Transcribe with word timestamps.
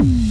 Mm-hmm. 0.00 0.27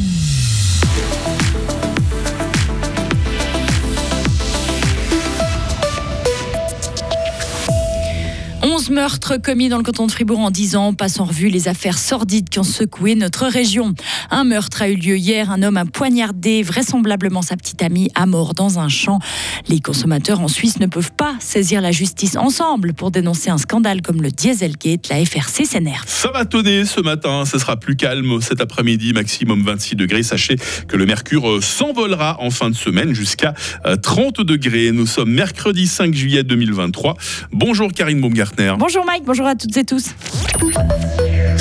11 8.88 8.96
meurtres 8.96 9.36
commis 9.38 9.68
dans 9.68 9.78
le 9.78 9.84
canton 9.84 10.08
de 10.08 10.12
Fribourg 10.12 10.40
en 10.40 10.50
10 10.50 10.78
ans 10.78 10.94
passent 10.94 11.20
en 11.20 11.26
revue 11.26 11.50
les 11.50 11.68
affaires 11.68 11.98
sordides 11.98 12.48
qui 12.48 12.60
ont 12.60 12.64
secoué 12.64 13.16
notre 13.16 13.46
région. 13.46 13.94
Un 14.32 14.46
meurtre 14.46 14.82
a 14.82 14.88
eu 14.88 14.96
lieu 14.96 15.18
hier. 15.18 15.52
Un 15.52 15.62
homme 15.62 15.76
a 15.76 15.84
poignardé 15.84 16.64
vraisemblablement 16.64 17.42
sa 17.42 17.58
petite 17.58 17.82
amie 17.84 18.10
à 18.16 18.26
mort 18.26 18.54
dans 18.54 18.80
un 18.80 18.88
champ. 18.88 19.20
Les 19.68 19.82
consommateurs 19.82 20.40
en 20.40 20.48
Suisse 20.48 20.80
ne 20.80 20.86
peuvent 20.86 21.12
pas 21.12 21.36
saisir 21.40 21.82
la 21.82 21.92
justice 21.92 22.38
ensemble 22.38 22.94
pour 22.94 23.12
dénoncer 23.12 23.50
un 23.50 23.58
scandale 23.58 24.02
comme 24.02 24.22
le 24.22 24.32
Dieselgate. 24.32 25.10
La 25.10 25.26
FRC 25.26 25.66
s'énerve. 25.66 26.06
Ça 26.08 26.32
va 26.32 26.46
tonner 26.46 26.86
ce 26.86 27.02
matin. 27.02 27.44
Ce 27.44 27.60
sera 27.60 27.76
plus 27.76 27.98
calme 27.98 28.40
cet 28.40 28.62
après-midi. 28.62 29.12
Maximum 29.12 29.64
26 29.64 29.98
degrés. 29.98 30.24
Sachez 30.24 30.56
que 30.88 30.96
le 30.96 31.06
mercure 31.06 31.50
euh, 31.50 31.62
s'envolera 31.62 32.38
en 32.40 32.52
fin 32.52 32.70
de 32.70 32.76
semaine 32.76 33.14
jusqu'à 33.14 33.54
30 34.02 34.40
euh, 34.40 34.44
degrés. 34.46 34.92
Nous 34.94 35.08
sommes 35.08 35.32
mercredi 35.32 35.88
5 35.88 36.14
juillet 36.14 36.44
2023. 36.44 37.18
Bonjour 37.52 37.92
Karine 37.92 38.22
Baumgartner. 38.22 38.77
Bonjour 38.78 39.04
Mike, 39.06 39.24
bonjour 39.26 39.48
à 39.48 39.56
toutes 39.56 39.76
et 39.76 39.84
tous. 39.84 40.14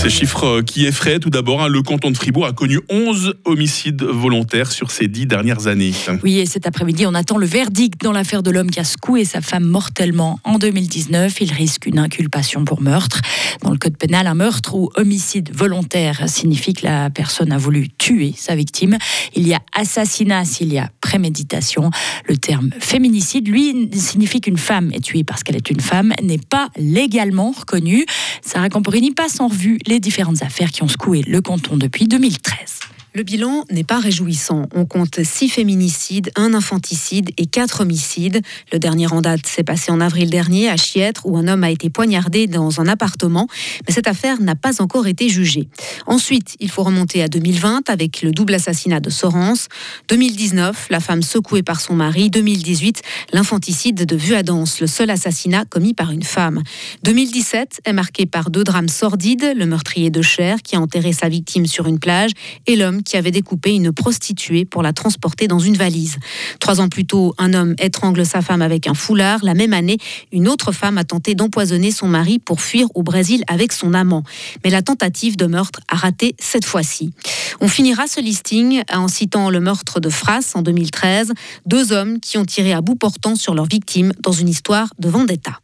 Ces 0.06 0.10
chiffres 0.10 0.44
euh, 0.44 0.62
qui 0.62 0.86
effraient 0.86 1.18
tout 1.18 1.30
d'abord, 1.30 1.60
hein, 1.60 1.66
le 1.66 1.82
canton 1.82 2.12
de 2.12 2.16
Fribourg 2.16 2.46
a 2.46 2.52
connu 2.52 2.78
11 2.88 3.34
homicides 3.44 4.04
volontaires 4.04 4.70
sur 4.70 4.92
ces 4.92 5.08
dix 5.08 5.26
dernières 5.26 5.66
années. 5.66 5.90
Oui, 6.22 6.38
et 6.38 6.46
cet 6.46 6.64
après-midi, 6.64 7.06
on 7.08 7.14
attend 7.14 7.38
le 7.38 7.46
verdict 7.46 8.00
dans 8.02 8.12
l'affaire 8.12 8.44
de 8.44 8.52
l'homme 8.52 8.70
qui 8.70 8.78
a 8.78 8.84
secoué 8.84 9.24
sa 9.24 9.40
femme 9.40 9.64
mortellement 9.64 10.38
en 10.44 10.58
2019. 10.58 11.40
Il 11.40 11.52
risque 11.52 11.86
une 11.86 11.98
inculpation 11.98 12.64
pour 12.64 12.80
meurtre. 12.80 13.20
Dans 13.62 13.72
le 13.72 13.78
code 13.78 13.96
pénal, 13.96 14.28
un 14.28 14.34
meurtre 14.34 14.76
ou 14.76 14.90
homicide 14.94 15.50
volontaire 15.52 16.28
signifie 16.28 16.72
que 16.72 16.86
la 16.86 17.10
personne 17.10 17.50
a 17.50 17.58
voulu 17.58 17.88
tuer 17.88 18.32
sa 18.36 18.54
victime. 18.54 18.98
Il 19.34 19.48
y 19.48 19.54
a 19.54 19.60
assassinat 19.74 20.44
s'il 20.44 20.72
y 20.72 20.78
a 20.78 20.88
préméditation. 21.00 21.90
Le 22.28 22.36
terme 22.36 22.70
féminicide, 22.78 23.48
lui, 23.48 23.90
signifie 23.92 24.40
qu'une 24.40 24.56
femme 24.56 24.92
est 24.92 25.02
tuée 25.02 25.24
parce 25.24 25.42
qu'elle 25.42 25.56
est 25.56 25.68
une 25.68 25.80
femme, 25.80 26.12
n'est 26.22 26.38
pas 26.38 26.68
légalement 26.76 27.50
reconnue. 27.50 28.06
Sarah 28.42 28.68
Camporini 28.68 29.10
passe 29.10 29.40
en 29.40 29.48
revue 29.48 29.78
les 29.88 29.95
différentes 30.00 30.42
affaires 30.42 30.70
qui 30.70 30.82
ont 30.82 30.88
secoué 30.88 31.22
le 31.22 31.40
canton 31.40 31.76
depuis 31.76 32.06
2013. 32.06 32.95
Le 33.16 33.22
bilan 33.22 33.64
n'est 33.70 33.82
pas 33.82 33.98
réjouissant. 33.98 34.66
On 34.74 34.84
compte 34.84 35.24
six 35.24 35.48
féminicides, 35.48 36.30
un 36.36 36.52
infanticide 36.52 37.30
et 37.38 37.46
quatre 37.46 37.80
homicides. 37.80 38.42
Le 38.74 38.78
dernier 38.78 39.10
en 39.10 39.22
date 39.22 39.46
s'est 39.46 39.64
passé 39.64 39.90
en 39.90 40.02
avril 40.02 40.28
dernier 40.28 40.68
à 40.68 40.76
Chiètre 40.76 41.24
où 41.24 41.38
un 41.38 41.48
homme 41.48 41.64
a 41.64 41.70
été 41.70 41.88
poignardé 41.88 42.46
dans 42.46 42.78
un 42.78 42.86
appartement. 42.86 43.48
Mais 43.88 43.94
cette 43.94 44.06
affaire 44.06 44.42
n'a 44.42 44.54
pas 44.54 44.82
encore 44.82 45.06
été 45.06 45.30
jugée. 45.30 45.66
Ensuite, 46.04 46.56
il 46.60 46.70
faut 46.70 46.82
remonter 46.82 47.22
à 47.22 47.28
2020 47.28 47.88
avec 47.88 48.20
le 48.20 48.32
double 48.32 48.52
assassinat 48.52 49.00
de 49.00 49.08
Sorens. 49.08 49.68
2019, 50.08 50.88
la 50.90 51.00
femme 51.00 51.22
secouée 51.22 51.62
par 51.62 51.80
son 51.80 51.94
mari. 51.94 52.28
2018, 52.28 53.00
l'infanticide 53.32 54.04
de 54.04 54.14
Vuadance, 54.14 54.78
le 54.78 54.86
seul 54.86 55.08
assassinat 55.08 55.64
commis 55.64 55.94
par 55.94 56.10
une 56.10 56.22
femme. 56.22 56.62
2017 57.04 57.80
est 57.86 57.94
marqué 57.94 58.26
par 58.26 58.50
deux 58.50 58.62
drames 58.62 58.90
sordides, 58.90 59.54
le 59.56 59.64
meurtrier 59.64 60.10
de 60.10 60.20
Cher 60.20 60.58
qui 60.62 60.76
a 60.76 60.82
enterré 60.82 61.14
sa 61.14 61.30
victime 61.30 61.64
sur 61.64 61.86
une 61.86 61.98
plage 61.98 62.32
et 62.66 62.76
l'homme 62.76 63.04
qui 63.06 63.16
avait 63.16 63.30
découpé 63.30 63.74
une 63.74 63.92
prostituée 63.92 64.66
pour 64.66 64.82
la 64.82 64.92
transporter 64.92 65.48
dans 65.48 65.58
une 65.58 65.76
valise. 65.76 66.16
Trois 66.60 66.80
ans 66.80 66.88
plus 66.88 67.06
tôt, 67.06 67.34
un 67.38 67.54
homme 67.54 67.74
étrangle 67.78 68.26
sa 68.26 68.42
femme 68.42 68.60
avec 68.60 68.86
un 68.86 68.94
foulard. 68.94 69.40
La 69.42 69.54
même 69.54 69.72
année, 69.72 69.96
une 70.32 70.48
autre 70.48 70.72
femme 70.72 70.98
a 70.98 71.04
tenté 71.04 71.34
d'empoisonner 71.34 71.90
son 71.90 72.08
mari 72.08 72.38
pour 72.38 72.60
fuir 72.60 72.88
au 72.94 73.02
Brésil 73.02 73.44
avec 73.46 73.72
son 73.72 73.94
amant. 73.94 74.24
Mais 74.64 74.70
la 74.70 74.82
tentative 74.82 75.36
de 75.36 75.46
meurtre 75.46 75.80
a 75.88 75.96
raté 75.96 76.34
cette 76.38 76.64
fois-ci. 76.64 77.12
On 77.60 77.68
finira 77.68 78.06
ce 78.06 78.20
listing 78.20 78.82
en 78.92 79.08
citant 79.08 79.48
le 79.48 79.60
meurtre 79.60 80.00
de 80.00 80.10
Fras 80.10 80.52
en 80.54 80.62
2013, 80.62 81.32
deux 81.64 81.92
hommes 81.92 82.20
qui 82.20 82.36
ont 82.36 82.44
tiré 82.44 82.72
à 82.72 82.80
bout 82.80 82.96
portant 82.96 83.36
sur 83.36 83.54
leurs 83.54 83.66
victimes 83.66 84.12
dans 84.20 84.32
une 84.32 84.48
histoire 84.48 84.88
de 84.98 85.08
vendetta. 85.08 85.60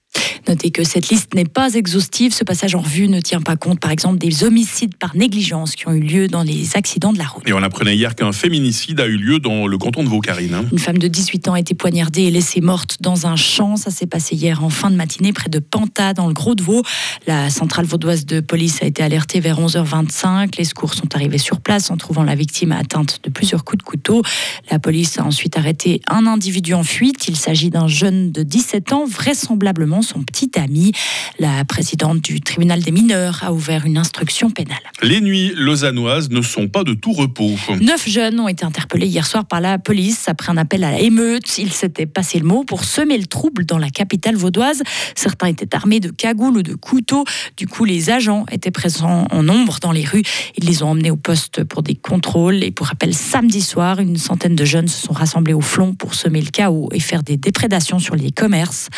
Notez 0.49 0.71
que 0.71 0.85
cette 0.85 1.09
liste 1.09 1.35
n'est 1.35 1.45
pas 1.45 1.75
exhaustive. 1.75 2.33
Ce 2.33 2.45
passage 2.45 2.75
en 2.75 2.81
revue 2.81 3.09
ne 3.09 3.21
tient 3.21 3.41
pas 3.41 3.57
compte, 3.57 3.81
par 3.81 3.91
exemple, 3.91 4.19
des 4.19 4.45
homicides 4.45 4.97
par 4.97 5.17
négligence 5.17 5.77
qui 5.77 5.89
ont 5.89 5.93
eu 5.93 6.01
lieu 6.01 6.29
dans 6.29 6.43
les 6.43 6.77
accidents 6.77 7.13
de 7.13 7.19
la 7.19 7.27
route. 7.27 7.43
Et 7.47 7.53
on 7.53 7.63
apprenait 7.63 7.97
hier 7.97 8.15
qu'un 8.15 8.33
féminicide 8.33 9.01
a 9.01 9.07
eu 9.07 9.17
lieu 9.17 9.39
dans 9.39 9.67
le 9.67 9.79
canton 9.79 10.05
de 10.05 10.09
Vaucarine. 10.09 10.55
Hein. 10.55 10.65
Une 10.73 10.79
femme 10.79 10.99
de 10.99 11.09
18 11.09 11.49
ans 11.49 11.55
a 11.55 11.61
été 11.61 11.75
poignardée 11.75 12.23
et 12.23 12.31
laissée 12.31 12.61
morte 12.61 12.99
dans 13.01 13.27
un 13.27 13.37
champ. 13.37 13.77
Ça 13.77 13.91
s'est 13.91 14.07
passé 14.07 14.35
hier 14.35 14.65
en 14.65 14.71
fin 14.71 14.91
de 14.91 14.97
matinée 14.97 15.33
près 15.33 15.49
de 15.49 15.59
Panta, 15.59 16.15
dans 16.15 16.27
le 16.27 16.35
Gros 16.35 16.55
de 16.55 16.63
Vaud. 16.63 16.83
La 17.27 17.51
centrale 17.51 17.87
vaudoise 17.87 18.27
de 18.27 18.41
police 18.41 18.83
a 18.83 18.87
été 18.87 19.03
alertée 19.03 19.41
vers 19.41 19.61
11h25. 19.61 20.57
Les 20.59 20.65
secours 20.65 20.95
sont 20.95 21.15
arrivés 21.15 21.39
sur 21.39 21.61
place 21.61 21.91
en 21.91 21.97
trouvant 21.97 22.25
la 22.25 22.35
victime 22.35 22.73
atteinte 22.73 23.21
de 23.23 23.31
plusieurs 23.31 23.65
coups 23.65 23.79
de 23.79 23.83
couteau. 23.83 24.23
La 24.71 24.79
police 24.79 25.19
a 25.19 25.25
ensuite 25.25 25.57
arrêté 25.57 26.01
un 26.09 26.27
individu 26.27 26.75
en 26.75 26.85
fuite. 26.85 27.29
Il 27.29 27.37
s'agit 27.37 27.71
d'un 27.71 27.89
jeune 27.89 28.33
de 28.33 28.43
17 28.43 28.93
ans, 28.93 29.07
vraisemblablement 29.07 30.03
son 30.03 30.22
petite 30.25 30.59
amie. 30.59 30.93
La 31.39 31.65
présidente 31.65 32.21
du 32.21 32.41
tribunal 32.41 32.83
des 32.83 32.91
mineurs 32.91 33.41
a 33.43 33.53
ouvert 33.53 33.87
une 33.87 33.99
instruction 33.99 34.51
pénale. 34.51 34.79
Les 35.03 35.21
nuits 35.21 35.53
lausannoises 35.57 36.31
ne 36.31 36.43
sont 36.43 36.69
pas 36.69 36.85
de 36.85 36.95
tout 36.95 37.13
repos. 37.13 37.51
Neuf 37.81 38.09
jeunes 38.09 38.39
ont 38.41 38.49
été 38.49 38.65
interpellés 38.65 39.07
hier 39.07 39.27
soir 39.27 39.45
par 39.45 39.61
la 39.61 39.79
police 39.79 40.29
après 40.29 40.51
un 40.51 40.57
appel 40.57 40.85
à 40.85 40.91
la 40.91 41.01
émeute. 41.01 41.59
Ils 41.59 41.73
s'étaient 41.73 42.07
passé 42.07 42.39
le 42.39 42.47
mot 42.47 42.65
pour 42.65 42.85
semer 42.85 43.19
le 43.19 43.27
trouble 43.27 43.65
dans 43.65 43.79
la 43.79 43.91
capitale 43.91 44.37
vaudoise. 44.37 44.83
Certains 45.15 45.49
étaient 45.49 45.75
armés 45.75 46.01
de 46.01 46.11
cagoules 46.11 46.59
ou 46.59 46.63
de 46.63 46.75
couteaux. 46.75 47.25
Du 47.57 47.67
coup, 47.67 47.85
les 47.85 48.11
agents 48.11 48.45
étaient 48.51 48.71
présents 48.71 49.27
en 49.31 49.43
nombre 49.43 49.79
dans 49.81 49.93
les 49.93 50.05
rues. 50.05 50.23
Ils 50.57 50.65
les 50.65 50.83
ont 50.83 50.91
emmenés 50.91 51.11
au 51.11 51.17
poste 51.17 51.65
pour 51.65 51.83
des 51.83 51.95
contrôles. 51.95 52.63
Et 52.63 52.71
pour 52.71 52.87
rappel, 52.87 53.15
samedi 53.15 53.63
soir, 53.63 54.01
une 54.01 54.17
centaine 54.17 54.55
de 54.55 54.65
jeunes 54.65 54.89
se 54.89 55.07
sont 55.07 55.13
rassemblés 55.13 55.55
au 55.55 55.61
flon 55.61 55.95
pour 55.95 56.15
semer 56.15 56.41
le 56.41 56.51
chaos 56.51 56.89
et 56.93 57.01
faire 57.01 57.23
des 57.23 57.37
déprédations 57.37 57.99
sur 57.99 58.17
les 58.17 58.31
commerces. 58.31 58.89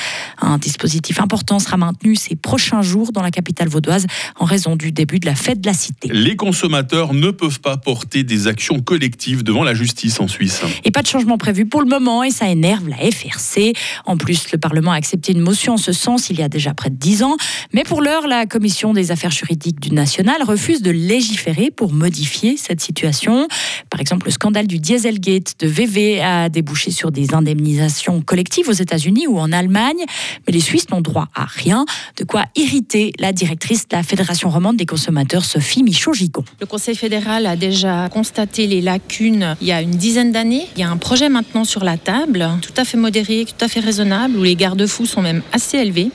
Un 0.41 0.59
dispositif 0.59 1.03
important 1.19 1.59
sera 1.59 1.76
maintenu 1.76 2.16
ces 2.16 2.37
prochains 2.37 2.82
jours 2.82 3.12
dans 3.12 3.22
la 3.22 3.31
capitale 3.31 3.69
vaudoise 3.69 4.06
en 4.38 4.44
raison 4.44 4.76
du 4.76 4.92
début 4.92 5.19
de 5.19 5.26
la 5.26 5.34
fête 5.34 5.60
de 5.60 5.66
la 5.66 5.75
cité. 5.75 6.09
Les 6.12 6.37
consommateurs 6.37 7.15
ne 7.15 7.31
peuvent 7.31 7.60
pas 7.60 7.76
porter 7.76 8.25
des 8.25 8.47
actions 8.47 8.81
collectives 8.81 9.43
devant 9.43 9.64
la 9.64 9.75
justice 9.75 10.20
en 10.20 10.28
Suisse. 10.28 10.62
Et 10.84 10.91
pas 10.91 11.03
de 11.03 11.06
changement 11.06 11.38
prévu 11.38 11.66
pour 11.66 11.81
le 11.81 11.88
moment 11.88 12.22
et 12.22 12.31
ça 12.31 12.48
énerve 12.48 12.88
la 12.88 12.97
FRC. 12.97 13.72
En 14.04 14.16
plus, 14.16 14.50
le 14.53 14.59
Parlement 14.59 14.93
a 14.93 14.97
accepté 14.97 15.32
une 15.32 15.41
motion 15.41 15.75
en 15.75 15.78
ce 15.78 15.93
sens 15.93 16.31
il 16.31 16.38
y 16.38 16.43
a 16.43 16.48
déjà 16.48 16.75
près 16.75 16.91
de 16.91 16.97
dix 16.97 17.22
ans. 17.22 17.37
Mais 17.72 17.82
pour 17.82 18.03
l'heure, 18.03 18.26
la 18.26 18.47
Commission 18.47 18.93
des 18.93 19.10
affaires 19.10 19.31
juridiques 19.31 19.81
du 19.81 19.93
National 19.93 20.43
refuse 20.43 20.82
de 20.82 20.91
légiférer 20.91 21.70
pour 21.70 21.93
modifier 21.93 22.56
cette 22.56 22.81
situation. 22.81 23.48
Par 23.91 24.00
exemple, 24.00 24.26
le 24.26 24.32
scandale 24.32 24.66
du 24.66 24.78
Dieselgate 24.78 25.54
de 25.60 25.66
VV 25.66 26.22
a 26.22 26.48
débouché 26.48 26.91
sur 26.91 27.10
des 27.10 27.34
indemnisations 27.34 28.20
collectives 28.20 28.69
aux 28.69 28.72
États-Unis 28.72 29.26
ou 29.26 29.38
en 29.38 29.53
Allemagne. 29.53 30.04
Mais 30.47 30.53
les 30.53 30.60
Suisses 30.60 30.91
droit 31.00 31.28
à 31.34 31.44
rien, 31.44 31.84
de 32.16 32.25
quoi 32.25 32.44
irriter 32.56 33.12
la 33.19 33.32
directrice 33.32 33.88
de 33.88 33.97
la 33.97 34.03
Fédération 34.03 34.49
romande 34.50 34.77
des 34.77 34.87
consommateurs, 34.87 35.44
Sophie 35.44 35.82
Michaud-Gigon. 35.82 36.44
Le 36.60 36.66
Conseil 36.66 36.94
fédéral 36.94 37.47
a 37.47 37.56
déjà 37.56 38.09
constaté 38.10 38.66
les 38.66 38.81
lacunes 38.81 39.56
il 39.60 39.66
y 39.66 39.72
a 39.72 39.81
une 39.81 39.91
dizaine 39.91 40.32
d'années. 40.32 40.66
Il 40.77 40.81
y 40.81 40.84
a 40.84 40.91
un 40.91 40.97
projet 40.97 41.28
maintenant 41.28 41.65
sur 41.65 41.84
la 41.84 41.97
table, 41.97 42.49
tout 42.62 42.72
à 42.77 42.84
fait 42.84 42.97
modéré, 42.97 43.47
tout 43.47 43.65
à 43.65 43.69
fait 43.69 43.81
raisonnable, 43.81 44.37
où 44.37 44.43
les 44.43 44.56
garde-fous 44.56 45.06
sont 45.06 45.22
même 45.22 45.43
assez 45.53 45.78
élevés. 45.78 46.10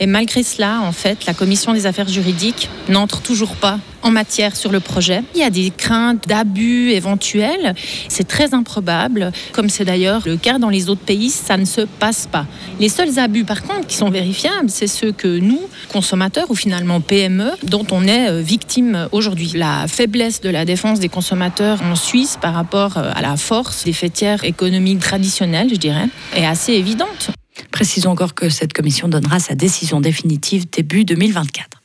Et 0.00 0.06
malgré 0.06 0.42
cela, 0.42 0.80
en 0.82 0.92
fait, 0.92 1.26
la 1.26 1.34
commission 1.34 1.72
des 1.72 1.86
affaires 1.86 2.08
juridiques 2.08 2.68
n'entre 2.88 3.20
toujours 3.20 3.56
pas 3.56 3.78
en 4.02 4.10
matière 4.10 4.56
sur 4.56 4.70
le 4.70 4.80
projet. 4.80 5.22
Il 5.34 5.40
y 5.40 5.44
a 5.44 5.50
des 5.50 5.70
craintes 5.70 6.26
d'abus 6.28 6.90
éventuels. 6.90 7.74
C'est 8.08 8.26
très 8.26 8.54
improbable, 8.54 9.32
comme 9.52 9.68
c'est 9.68 9.84
d'ailleurs 9.84 10.22
le 10.24 10.36
cas 10.36 10.58
dans 10.58 10.68
les 10.68 10.88
autres 10.88 11.02
pays, 11.02 11.30
ça 11.30 11.56
ne 11.56 11.64
se 11.64 11.82
passe 11.82 12.28
pas. 12.30 12.46
Les 12.80 12.88
seuls 12.88 13.18
abus, 13.18 13.44
par 13.44 13.62
contre, 13.62 13.86
qui 13.86 13.96
sont 13.96 14.10
vérifiables, 14.10 14.70
c'est 14.70 14.86
ceux 14.86 15.12
que 15.12 15.38
nous, 15.38 15.60
consommateurs 15.88 16.50
ou 16.50 16.54
finalement 16.54 17.00
PME, 17.00 17.50
dont 17.64 17.86
on 17.90 18.06
est 18.06 18.30
euh, 18.30 18.40
victime 18.40 19.08
aujourd'hui. 19.12 19.52
La 19.54 19.86
faiblesse 19.88 20.40
de 20.40 20.50
la 20.50 20.64
défense 20.64 21.00
des 21.00 21.08
consommateurs 21.08 21.80
en 21.82 21.96
Suisse 21.96 22.38
par 22.40 22.54
rapport 22.54 22.96
euh, 22.96 23.10
à 23.14 23.22
la 23.22 23.36
force 23.36 23.84
des 23.84 23.92
fêtières 23.92 24.44
économiques 24.44 25.00
traditionnelles, 25.00 25.68
je 25.70 25.76
dirais, 25.76 26.06
est 26.34 26.46
assez 26.46 26.72
évidente. 26.72 27.30
Précisons 27.78 28.10
encore 28.10 28.34
que 28.34 28.48
cette 28.48 28.72
commission 28.72 29.06
donnera 29.06 29.38
sa 29.38 29.54
décision 29.54 30.00
définitive 30.00 30.68
début 30.68 31.04
2024. 31.04 31.80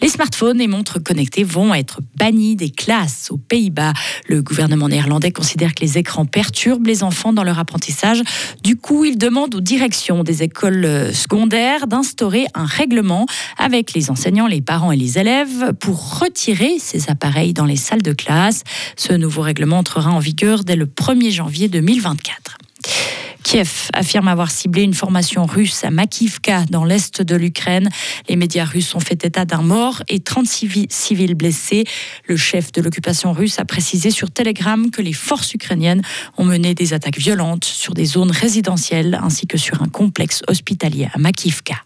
Les 0.00 0.08
smartphones 0.08 0.60
et 0.60 0.68
montres 0.68 1.02
connectées 1.02 1.42
vont 1.42 1.74
être 1.74 2.02
bannis 2.16 2.54
des 2.54 2.70
classes 2.70 3.32
aux 3.32 3.36
Pays-Bas. 3.36 3.94
Le 4.28 4.42
gouvernement 4.42 4.88
néerlandais 4.88 5.32
considère 5.32 5.74
que 5.74 5.80
les 5.80 5.98
écrans 5.98 6.24
perturbent 6.24 6.86
les 6.86 7.02
enfants 7.02 7.32
dans 7.32 7.42
leur 7.42 7.58
apprentissage. 7.58 8.22
Du 8.62 8.76
coup, 8.76 9.04
il 9.04 9.18
demande 9.18 9.56
aux 9.56 9.60
directions 9.60 10.22
des 10.22 10.44
écoles 10.44 11.12
secondaires 11.12 11.88
d'instaurer 11.88 12.46
un 12.54 12.66
règlement 12.66 13.26
avec 13.58 13.92
les 13.92 14.12
enseignants, 14.12 14.46
les 14.46 14.62
parents 14.62 14.92
et 14.92 14.96
les 14.96 15.18
élèves 15.18 15.72
pour 15.80 16.20
retirer 16.20 16.76
ces 16.78 17.10
appareils 17.10 17.54
dans 17.54 17.66
les 17.66 17.74
salles 17.74 18.02
de 18.02 18.12
classe. 18.12 18.62
Ce 18.94 19.12
nouveau 19.12 19.42
règlement 19.42 19.78
entrera 19.78 20.12
en 20.12 20.20
vigueur 20.20 20.62
dès 20.62 20.76
le 20.76 20.86
1er 20.86 21.32
janvier 21.32 21.66
2024. 21.66 22.58
Kiev 23.54 23.88
affirme 23.92 24.26
avoir 24.26 24.50
ciblé 24.50 24.82
une 24.82 24.94
formation 24.94 25.46
russe 25.46 25.84
à 25.84 25.90
Makivka 25.92 26.64
dans 26.70 26.84
l'est 26.84 27.22
de 27.22 27.36
l'Ukraine. 27.36 27.88
Les 28.28 28.34
médias 28.34 28.64
russes 28.64 28.96
ont 28.96 29.00
fait 29.00 29.24
état 29.24 29.44
d'un 29.44 29.62
mort 29.62 30.02
et 30.08 30.18
36 30.18 30.88
civils 30.90 31.36
blessés. 31.36 31.84
Le 32.26 32.36
chef 32.36 32.72
de 32.72 32.82
l'occupation 32.82 33.32
russe 33.32 33.60
a 33.60 33.64
précisé 33.64 34.10
sur 34.10 34.32
Telegram 34.32 34.90
que 34.90 35.02
les 35.02 35.12
forces 35.12 35.54
ukrainiennes 35.54 36.02
ont 36.36 36.44
mené 36.44 36.74
des 36.74 36.94
attaques 36.94 37.18
violentes 37.18 37.64
sur 37.64 37.94
des 37.94 38.06
zones 38.06 38.32
résidentielles 38.32 39.20
ainsi 39.22 39.46
que 39.46 39.56
sur 39.56 39.82
un 39.82 39.88
complexe 39.88 40.42
hospitalier 40.48 41.06
à 41.14 41.18
Makivka. 41.20 41.76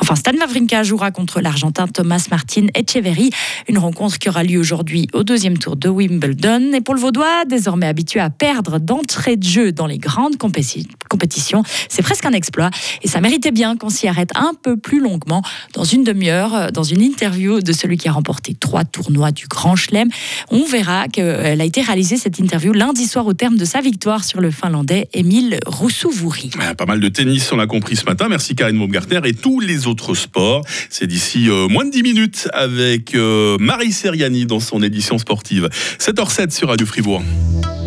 Enfin, 0.00 0.16
Stan 0.16 0.32
Wawrinka 0.38 0.82
jouera 0.82 1.10
contre 1.12 1.40
l'Argentin 1.40 1.86
Thomas 1.86 2.26
Martin 2.30 2.66
Echeverry, 2.74 3.30
une 3.68 3.78
rencontre 3.78 4.18
qui 4.18 4.28
aura 4.28 4.42
lieu 4.42 4.58
aujourd'hui 4.58 5.08
au 5.12 5.22
deuxième 5.22 5.56
tour 5.56 5.76
de 5.76 5.88
Wimbledon. 5.88 6.72
Et 6.74 6.80
pour 6.80 6.94
le 6.94 7.00
Vaudois, 7.00 7.44
désormais 7.48 7.86
habitué 7.86 8.20
à 8.20 8.28
perdre 8.28 8.78
d'entrée 8.78 9.36
de 9.36 9.44
jeu 9.44 9.72
dans 9.72 9.86
les 9.86 9.98
grandes 9.98 10.36
compétitions, 10.36 11.62
c'est 11.88 12.02
presque 12.02 12.26
un 12.26 12.32
exploit. 12.32 12.70
Et 13.02 13.08
ça 13.08 13.20
méritait 13.20 13.52
bien 13.52 13.76
qu'on 13.76 13.88
s'y 13.88 14.08
arrête 14.08 14.30
un 14.34 14.52
peu 14.60 14.76
plus 14.76 15.00
longuement 15.00 15.42
dans 15.72 15.84
une 15.84 16.04
demi-heure, 16.04 16.72
dans 16.72 16.82
une 16.82 17.00
interview 17.00 17.60
de 17.60 17.72
celui 17.72 17.96
qui 17.96 18.08
a 18.08 18.12
remporté 18.12 18.54
trois 18.54 18.84
tournois 18.84 19.30
du 19.30 19.46
Grand 19.46 19.76
Chelem. 19.76 20.10
On 20.50 20.64
verra 20.64 21.08
qu'elle 21.08 21.60
a 21.60 21.64
été 21.64 21.80
réalisée, 21.80 22.16
cette 22.16 22.38
interview, 22.38 22.72
lundi 22.72 23.06
soir 23.06 23.26
au 23.26 23.32
terme 23.32 23.56
de 23.56 23.64
sa 23.64 23.80
victoire 23.80 24.24
sur 24.24 24.40
le 24.40 24.50
Finlandais 24.50 25.08
Emile 25.14 25.60
Roussouvouri. 25.66 26.50
Pas 26.76 26.86
mal 26.86 27.00
de 27.00 27.08
tennis, 27.08 27.50
on 27.52 27.56
l'a 27.56 27.66
compris 27.66 27.96
ce 27.96 28.04
matin. 28.04 28.28
Merci 28.28 28.54
Karine 28.54 28.78
Baumgartner 28.78 29.20
et 29.26 29.34
tous 29.34 29.60
les 29.60 29.86
autres 29.86 30.14
sports. 30.14 30.64
C'est 30.90 31.06
d'ici 31.06 31.48
euh, 31.48 31.68
moins 31.68 31.84
de 31.84 31.90
10 31.90 32.02
minutes 32.02 32.48
avec 32.52 33.14
euh, 33.14 33.56
Marie 33.58 33.92
Seriani 33.92 34.46
dans 34.46 34.60
son 34.60 34.82
édition 34.82 35.18
sportive. 35.18 35.68
7h07 35.98 36.50
sur 36.50 36.68
Radio 36.68 36.86
Fribourg. 36.86 37.22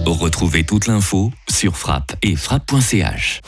Retrouvez 0.06 0.64
toute 0.64 0.88
l'info 0.88 1.32
sur 1.50 1.78
frappe 1.78 2.16
et 2.22 2.36
frappe.ch. 2.36 3.42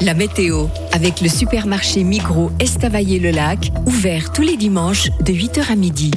La 0.00 0.14
météo 0.14 0.66
avec 0.92 1.20
le 1.20 1.28
supermarché 1.28 2.04
Migros 2.04 2.52
Estavayer-le-Lac, 2.60 3.72
ouvert 3.86 4.32
tous 4.32 4.42
les 4.42 4.56
dimanches 4.56 5.10
de 5.20 5.32
8h 5.32 5.72
à 5.72 5.76
midi. 5.76 6.10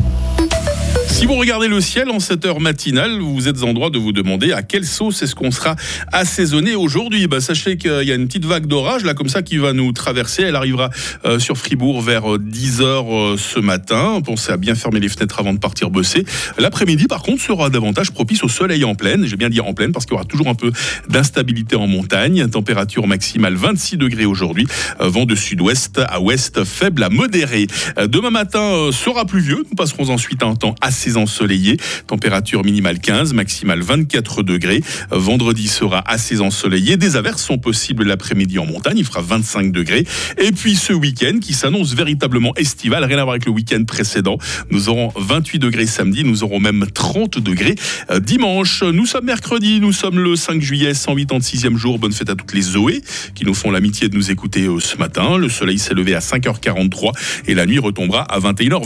Si 1.17 1.25
vous 1.25 1.33
regardez 1.33 1.67
le 1.67 1.81
ciel 1.81 2.11
en 2.11 2.19
cette 2.19 2.45
heure 2.45 2.59
matinale, 2.59 3.19
vous 3.19 3.47
êtes 3.47 3.63
en 3.63 3.73
droit 3.73 3.89
de 3.89 3.97
vous 3.97 4.11
demander 4.11 4.51
à 4.51 4.61
quelle 4.61 4.85
sauce 4.85 5.23
est-ce 5.23 5.33
qu'on 5.33 5.49
sera 5.49 5.75
assaisonné 6.13 6.75
aujourd'hui. 6.75 7.25
Bah, 7.25 7.41
sachez 7.41 7.77
qu'il 7.77 8.03
y 8.03 8.11
a 8.11 8.13
une 8.13 8.27
petite 8.27 8.45
vague 8.45 8.67
d'orage 8.67 9.03
là 9.03 9.15
comme 9.15 9.27
ça 9.27 9.41
qui 9.41 9.57
va 9.57 9.73
nous 9.73 9.91
traverser. 9.93 10.43
Elle 10.43 10.55
arrivera 10.55 10.91
euh, 11.25 11.39
sur 11.39 11.57
Fribourg 11.57 12.03
vers 12.03 12.37
10h 12.37 12.81
euh, 12.81 13.33
euh, 13.33 13.35
ce 13.35 13.59
matin. 13.59 14.21
Pensez 14.23 14.51
à 14.51 14.57
bien 14.57 14.75
fermer 14.75 14.99
les 14.99 15.09
fenêtres 15.09 15.39
avant 15.39 15.53
de 15.53 15.57
partir 15.57 15.89
bosser. 15.89 16.23
L'après-midi 16.59 17.07
par 17.07 17.23
contre 17.23 17.41
sera 17.41 17.71
davantage 17.71 18.11
propice 18.11 18.43
au 18.43 18.47
soleil 18.47 18.83
en 18.83 18.93
pleine. 18.93 19.25
J'ai 19.25 19.37
bien 19.37 19.49
dit 19.49 19.59
en 19.59 19.73
pleine 19.73 19.93
parce 19.93 20.05
qu'il 20.05 20.13
y 20.13 20.17
aura 20.17 20.25
toujours 20.25 20.49
un 20.49 20.55
peu 20.55 20.71
d'instabilité 21.09 21.75
en 21.75 21.87
montagne. 21.87 22.47
Température 22.47 23.07
maximale 23.07 23.55
26 23.55 23.97
degrés 23.97 24.25
aujourd'hui. 24.27 24.67
vent 24.99 25.25
de 25.25 25.33
sud-ouest 25.33 25.99
à 26.07 26.21
ouest 26.21 26.63
faible 26.63 27.01
à 27.01 27.09
modéré. 27.09 27.65
demain 28.05 28.29
matin 28.29 28.91
sera 28.91 29.25
pluvieux. 29.25 29.65
Nous 29.67 29.75
passerons 29.75 30.09
ensuite 30.11 30.43
un 30.43 30.53
temps 30.53 30.75
assez 30.79 31.06
ensoleillé. 31.15 31.77
Température 32.07 32.65
minimale 32.65 32.99
15, 32.99 33.33
maximale 33.33 33.81
24 33.81 34.43
degrés. 34.43 34.81
Vendredi 35.11 35.67
sera 35.67 36.03
assez 36.05 36.41
ensoleillé. 36.41 36.97
Des 36.97 37.15
averses 37.15 37.43
sont 37.43 37.57
possibles 37.57 38.03
l'après-midi 38.03 38.59
en 38.59 38.65
montagne. 38.65 38.97
Il 38.97 39.05
fera 39.05 39.21
25 39.21 39.71
degrés. 39.71 40.05
Et 40.37 40.51
puis 40.51 40.75
ce 40.75 40.93
week-end 40.93 41.37
qui 41.39 41.53
s'annonce 41.53 41.93
véritablement 41.93 42.53
estival. 42.55 43.03
Rien 43.05 43.19
à 43.19 43.23
voir 43.23 43.35
avec 43.35 43.45
le 43.45 43.51
week-end 43.51 43.83
précédent. 43.85 44.37
Nous 44.71 44.89
aurons 44.89 45.13
28 45.15 45.59
degrés 45.59 45.87
samedi. 45.87 46.23
Nous 46.23 46.43
aurons 46.43 46.59
même 46.59 46.85
30 46.93 47.39
degrés 47.39 47.75
euh, 48.11 48.19
dimanche. 48.19 48.83
Nous 48.83 49.05
sommes 49.05 49.25
mercredi. 49.25 49.79
Nous 49.79 49.93
sommes 49.93 50.19
le 50.19 50.35
5 50.35 50.61
juillet, 50.61 50.91
186e 50.91 51.77
jour. 51.77 51.99
Bonne 51.99 52.11
fête 52.11 52.29
à 52.29 52.35
toutes 52.35 52.53
les 52.53 52.61
Zoé 52.61 53.01
qui 53.35 53.45
nous 53.45 53.53
font 53.53 53.71
l'amitié 53.71 54.09
de 54.09 54.15
nous 54.15 54.31
écouter 54.31 54.65
euh, 54.65 54.79
ce 54.79 54.97
matin. 54.97 55.37
Le 55.37 55.49
soleil 55.49 55.79
s'est 55.79 55.93
levé 55.93 56.15
à 56.15 56.19
5h43 56.19 57.11
et 57.47 57.53
la 57.53 57.65
nuit 57.65 57.79
retombera 57.79 58.23
à 58.23 58.39
21h. 58.39 58.75